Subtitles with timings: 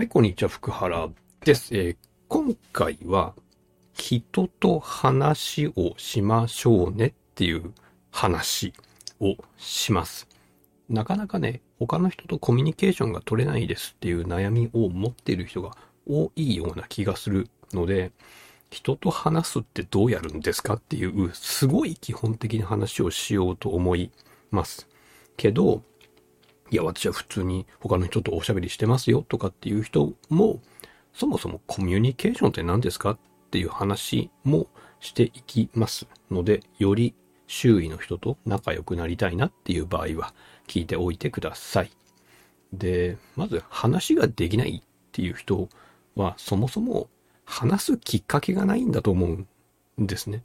[0.00, 1.10] はい、こんにちは、福原
[1.44, 1.76] です。
[1.76, 3.34] えー今回は、
[3.92, 7.74] 人と話をしましょうねっていう
[8.10, 8.72] 話
[9.20, 10.26] をします。
[10.88, 15.76] なかなかね、他の人とコミュニケーションが取れないですっていう悩みを持っている人が
[16.08, 18.10] 多いような気がするので、
[18.70, 24.10] 人と話すってどうやるんですかっていう、すごい基本的な話をしようと思い
[24.50, 24.88] ます。
[25.36, 25.82] けど、
[26.70, 30.60] いや、私は普通に他の人とおしゃべりしてますよとかっていう人も、
[31.12, 33.18] そもそもコミュニケーションって何ですかっ
[33.50, 34.68] ていう話も
[35.00, 37.14] していきますので、より
[37.48, 40.32] 周囲の人と仲良くなりたいなっていう場合は
[40.68, 41.90] 聞いておいてください。
[42.72, 45.68] で、まず話ができないっていう人
[46.14, 47.08] はそもそも
[47.44, 50.44] 話すきっかけがないんだと思うんですね。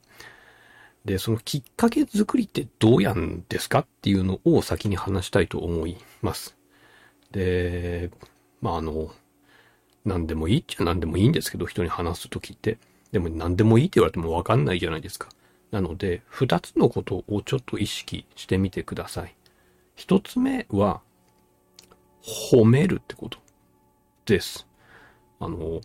[1.06, 6.56] で、そのきっかけ作りってどうやんですかっていうのを先に話したいと思います。
[7.30, 8.10] で、
[8.60, 9.12] まあ、あの、
[10.04, 12.78] 何でもいいっちゃ何でもいいんですけど、人に話すときって。
[13.12, 15.28] でも何でもいいって言われてもわかんないじゃないですか。
[15.70, 19.34] なので、二つのことをちょっと意識してみてください。
[19.94, 21.02] 一つ目は、
[22.50, 23.38] 褒めるってこと
[24.24, 24.66] です。
[25.38, 25.80] あの、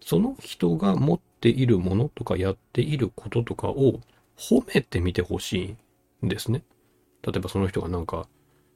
[0.00, 4.00] その人が持っているものとかやっていることとかを
[4.36, 5.76] 褒めてみてほし
[6.22, 6.62] いんですね。
[7.22, 8.28] 例えばその人がなんか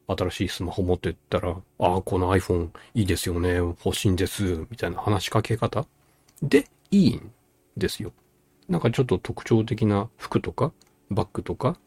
[0.08, 5.86] 新しいスマホ持ってったら、ああ、この iPhone いいですよね、欲しいんです、みたいな話しかけ方
[6.42, 7.30] でいいん
[7.76, 8.12] ですよ。
[8.68, 10.72] なんかちょっと特徴的な服とか、
[11.10, 11.78] バッグとか、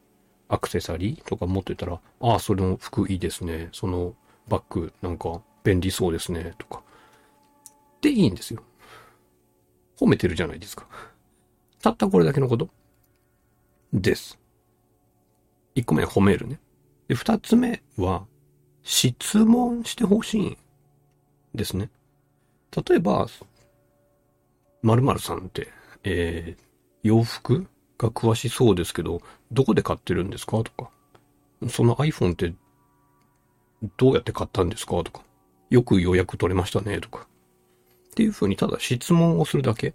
[0.49, 4.13] アクセサリーとか持ってたら、ああ、それの服いいですね、その
[4.47, 6.83] バッグなんか便利そうですね、とか。
[8.01, 8.61] でいいんですよ。
[9.99, 10.85] 褒めてるじゃないですか。
[11.81, 12.69] たったこれだけのこと
[13.93, 14.39] です。
[15.75, 16.59] 一個目褒めるね。
[17.07, 18.25] で、二つ目は、
[18.83, 20.57] 質問してほしい
[21.53, 21.89] ですね。
[22.87, 23.27] 例えば、
[24.81, 25.67] 〇〇さんって、
[26.03, 26.63] えー、
[27.03, 29.21] 洋服が詳しそうですけど、
[29.51, 30.63] どこで買ってるんですか？
[30.63, 30.89] とか、
[31.69, 32.53] その iPhone って、
[33.97, 35.03] どうやって買ったんですか？
[35.03, 35.23] とか、
[35.69, 37.27] よく予約取れましたねとか、
[38.09, 39.93] っていうふうにただ質問をするだけ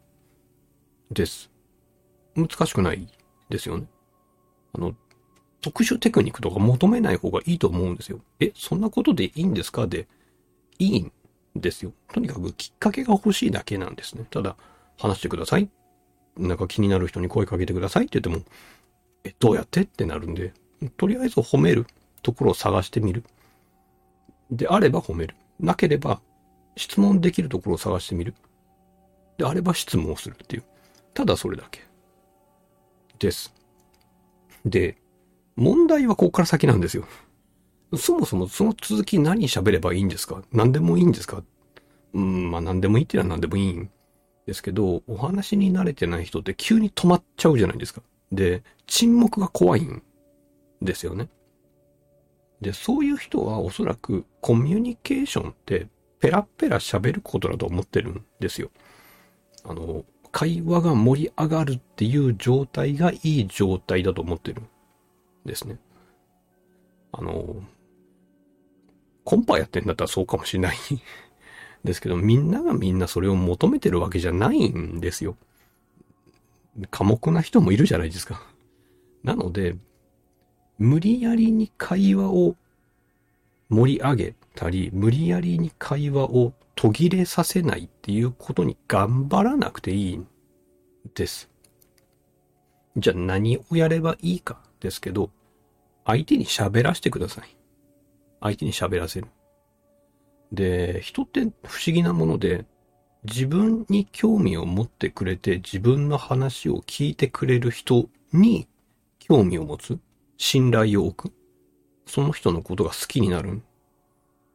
[1.11, 1.51] です。
[2.35, 3.09] 難しくない
[3.49, 3.87] ですよね。
[4.75, 4.95] あの、
[5.61, 8.21] 特殊テクニックとか求めない方がいいと思うんですよ。
[8.41, 9.87] え、そんなことでいいんですか？
[9.87, 10.07] で、
[10.79, 11.13] いいん
[11.55, 11.93] ですよ。
[12.13, 14.27] とにかくきっかけが欲しいだけなんですね。
[14.31, 14.57] ただ、
[14.99, 15.69] 話してください。
[16.37, 18.45] なんか気になる人に声かけてくださいって言っても、
[19.25, 19.83] え、どうやって？
[19.83, 20.53] ってなるんで、
[20.97, 21.87] とりあえず褒める
[22.23, 23.25] ところを探してみる。
[24.51, 25.35] であれば褒める。
[25.59, 26.21] なければ、
[26.77, 28.35] 質問できるところを探してみる。
[29.39, 30.65] であれば質問をするっていう。
[31.15, 31.86] ただそれだけ。
[33.19, 33.55] です。
[34.65, 34.97] で、
[35.57, 37.05] 問題はここから先なんですよ。
[37.97, 40.43] そもそもその続き何喋ればいいんですか？
[40.53, 41.43] 何でもいいんですか？
[42.15, 43.91] うん、まあ何でもいいっていうのは何でもいいん
[44.47, 48.03] ですけど、お話に慣れてない人って急に止まっちゃうじゃないですか。
[48.33, 50.03] で、沈黙が怖いん
[50.83, 51.29] ですよね。
[52.61, 55.89] で、そういう人はおそらくコミュニケーションって
[56.21, 58.71] ペラペラ喋ることだと思ってるんですよ。
[59.65, 60.05] あの、
[60.37, 64.69] 会話が盛り上がるっていう状態がいい状態だと思ってるん
[65.47, 65.79] ですね。
[67.11, 67.57] あの、
[69.25, 70.77] コンパやってんだったらそうかもしれない
[71.85, 75.39] ですけど、みんながみんなそれを求めてるわけじゃないんですよ。
[76.91, 78.47] 寡黙な人もいるじゃないですか。
[79.25, 79.75] なので、
[80.79, 82.57] 無理やりに会話を
[83.71, 90.29] 盛り上げたり、無理やりに会話を途切れさせないっていうことに頑張らなくていいん
[91.15, 91.51] です。
[92.97, 95.31] じゃあ何をやればいいかですけど、
[96.05, 97.57] 相手に喋らせてください。
[98.41, 99.29] 相手に喋らせる。
[100.53, 102.67] で、人って不思議なもので、
[103.25, 108.69] 自分に興味を持ってくれて自分の話を聞いてくれる人に
[109.19, 109.99] 興味を持つ。
[110.37, 111.35] 信頼を置く。
[112.07, 113.63] その人のことが好きになるん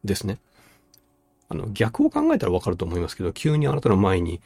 [0.04, 0.38] ですね。
[1.52, 4.40] あの、逆を考えたらわかると思いますけど、急にあなたの前に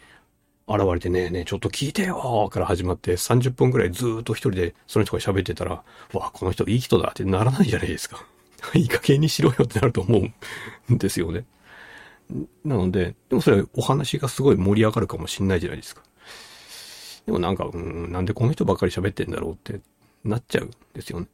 [0.67, 5.85] 現れてねね、ちょっと聞いてよから始まって30分くらいずっと一人でその人が喋ってたら、わ
[6.15, 8.27] あ、この人いい人だってならないじゃないですか。
[8.75, 10.19] いい加減にしろよってなると思
[10.89, 11.45] うんですよね。
[12.65, 16.03] なので、でもそれはお話がすごい盛り上がるかもしんないじゃないですか。
[17.27, 19.81] でもなんか、うん、なんでこの人ばっかり喋ってんだろうって
[20.25, 21.29] なっちゃうんですよね。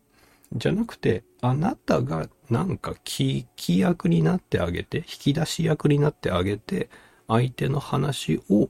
[0.54, 6.90] じゃなくて、あなたがなんか聞き役になってあげて、引き出し役になってあげて、
[7.28, 8.68] 相手の話を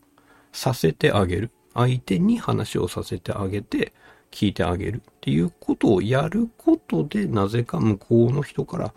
[0.52, 1.50] させてあげる。
[1.75, 3.93] 相手に話をさせてあげて、
[4.31, 8.94] 聞いてあげるっていうことをやることで、なぜか向こうの人から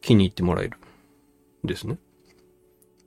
[0.00, 0.78] 気に入ってもらえる。
[1.64, 1.98] ですね。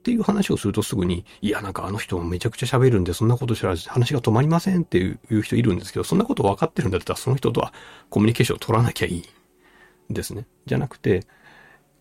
[0.01, 7.71] っていう話をするとすぐに、いや、なんかあの人はめちゃくちゃ喋るんで、そんなこと知ら話が止まりませんっていう人いるんですけど、そんなこと分かってるんだったら、その人とは
[8.09, 9.23] コミュニケーションを取らなきゃいい。
[10.09, 10.47] ですね。
[10.65, 11.25] じゃなくて、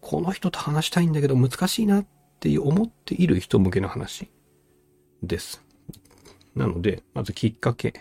[0.00, 2.06] この人と話したいんだけど難しいなっ
[2.40, 4.30] て思っている人向けの話
[5.22, 5.62] です。
[6.54, 7.92] なので、まずきっかけ。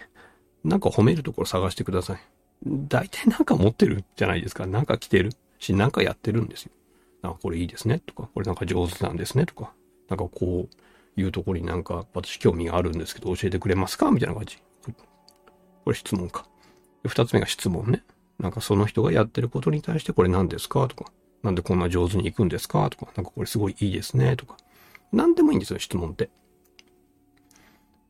[0.64, 2.20] なんか褒めるところ探してください。
[2.66, 4.66] 大体なんか持ってるじゃないですか。
[4.66, 6.72] なんか来てるし、なんかやってるんですよ。
[7.22, 9.74] なんかこれいいですねとか、これなんか上手なんですねとか、
[10.10, 10.68] なんかこ
[11.18, 14.58] ういうところになんか私興味があるんですけど教えてくれますかみたいな感じ。
[15.86, 16.46] これ質問か。
[17.06, 18.04] 二つ目が質問ね。
[18.40, 21.12] なんかその人がやってることに対してこれ何ですかとか、
[21.44, 24.58] なんでこんな上手に行くんですかとか、なんかこれすごいいいですねとか。
[25.12, 26.30] 何でもいいんですよ、質問って。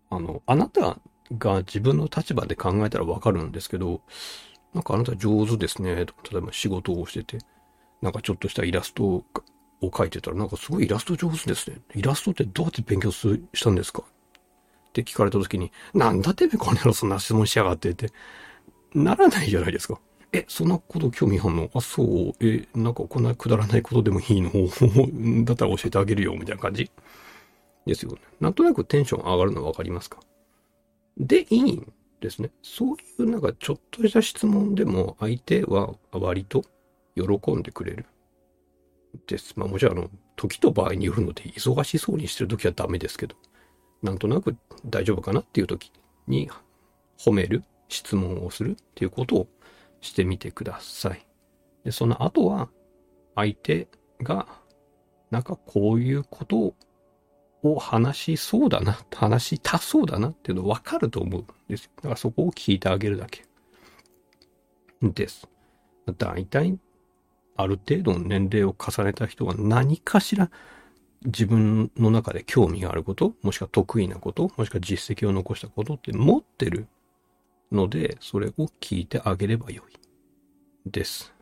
[0.10, 0.98] あの、あなた
[1.38, 4.02] が自分の立場で考えたらわかるんですけど、
[4.74, 7.44] なんかあなた上手ですねとか、例えば仕事をしてて、
[8.02, 9.26] なんかちょっとしたイラストを
[9.82, 11.78] を描いてたら、なんかすごいイラスト上手ですね。
[11.96, 14.04] イラストってどうやって勉強したんですか？
[14.04, 18.12] って聞かれた時に、なんだてめえこの野郎そんな質問しやがってって、
[18.94, 20.00] ならないじゃないですか。
[20.34, 21.70] え、そんなこと興味あんの？
[21.74, 22.34] あ、そう。
[22.40, 24.52] え、なんかこんなくだらないことでもいいの？
[25.46, 26.92] だったら教えてあげるよ、みたいな感じ
[27.86, 28.18] ですよね。
[28.40, 30.20] なんとなくテンション上がるのわかりますか？
[31.18, 32.52] で、いいんですね。
[32.62, 36.64] そういうなんかちょっとした質問でも相手は割と
[37.16, 38.06] 喜んでくれる。
[39.28, 39.54] です。
[39.56, 43.36] まあもちろんあの、時と場合によるので忙しそうにしてる時はダメですけど、
[44.02, 45.92] なんとなく大丈夫かなっていう時
[46.28, 46.50] に
[47.18, 49.48] 褒める、質問をするっていうことを
[50.02, 51.28] してみてください。
[51.84, 52.70] で、その後は、
[53.36, 53.88] 相手
[54.22, 54.48] が、
[55.32, 56.76] なんかこういうこと
[57.64, 61.92] を話しそうだな、話したそうだなっていうの分かると思うんですよ。
[61.98, 63.46] だからそこを聞いてあげるだけ。
[65.02, 65.48] です。
[66.18, 66.78] 大体、
[67.62, 70.50] ある程度の年齢を重ねた人は何かしら
[71.26, 76.88] 自分の中で興味があること、もしくは得意なこと、もしくは実績を残したことって持ってる
[77.72, 80.90] ので、それを聞いてあげればよい。
[80.90, 81.34] です。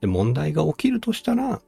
[0.00, 1.60] で、問題が起きるとしたら、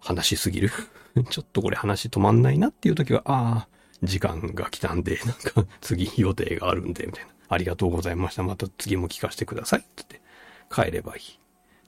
[0.00, 0.70] 話しすぎる。
[1.28, 3.68] ちょっとこれ話止まんないなっていう時は、ああ、
[4.04, 7.32] 時間が来たんで、なんか次予定があるんで、みたいな。
[7.48, 8.44] ありがとうございました。
[8.44, 9.80] また次も聞かせてください。
[9.80, 10.22] って
[10.70, 11.41] 帰ればいい。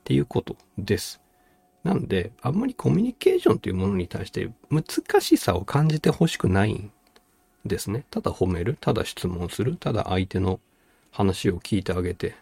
[0.05, 1.23] っていうことです。
[1.83, 4.85] なんで、あんまりコミュニケーションというものに対して難
[5.21, 6.93] しさを感じてほしくないん
[7.65, 8.05] ですね。
[8.11, 10.61] ただ褒める、ただ質問する、ただ相手の
[11.11, 12.35] 話を聞いてあげて、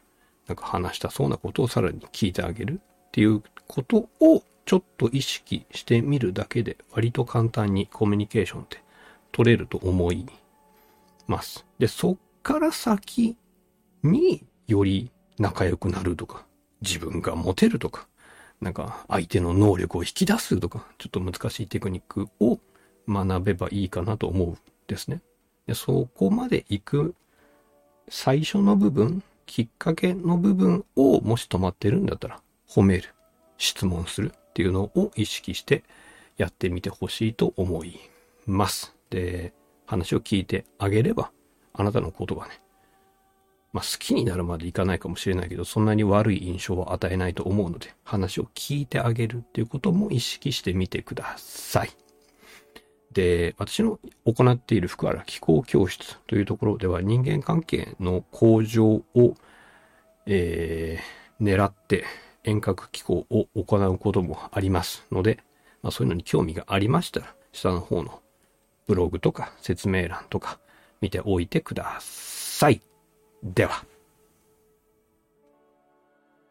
[0.49, 8.82] なんか話したそうなことをさらに聞いてあげるっていうことをちょっと意識してみるだけで割と簡単にコミュニケーションって
[9.31, 10.26] 取れると思い
[11.29, 11.65] ます。
[11.79, 13.37] で、そっから先
[14.03, 16.44] により仲良くなるとか、
[16.82, 18.06] 自分がモテるとか、
[18.61, 22.58] なんか相手の能力を引き出すとか、ちょっと難しいテクニックを
[23.08, 25.23] 学べばいいかなと思うんですね。
[25.67, 27.14] でそこまで行く
[28.08, 33.11] 最初の部分、きっかけの部分をもし止まってるんだったら褒める、
[33.58, 35.84] 質問するっていうのを意識して
[36.37, 37.99] やってみてほしいと思い
[38.46, 38.94] ます。
[39.11, 39.52] で、
[39.87, 41.31] 話を聞いてあげれば
[41.75, 42.62] あなたのことがね、
[43.73, 51.91] まあ、好きになるまでいかないかもしれないけど、そんなに悪い印象は与えないと思うので、話を聞いてあげるっていうことも意識してみてください。
[53.13, 59.35] で、私の行っている福原気候教室というところでは人間関係の向上を、
[60.27, 62.05] えー、狙って
[62.44, 65.39] 遠隔気候を行うこともありますので、
[65.82, 68.20] まあ、そういうのに興味がありましたら、下の方の
[68.87, 70.58] ブログとか説明欄とか
[71.01, 72.82] 見ておいてください。
[73.43, 73.84] では。